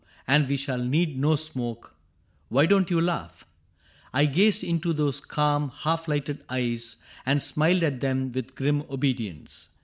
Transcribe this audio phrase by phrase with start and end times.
[0.27, 1.93] And we shall need no smoke...
[2.49, 3.45] Why don't you laugh?"
[4.15, 9.69] I gazed into those calm, half lighted eyes And smiled at them with grim obedience.